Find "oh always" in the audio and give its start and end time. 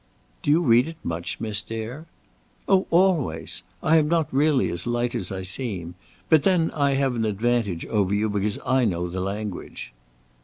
2.67-3.61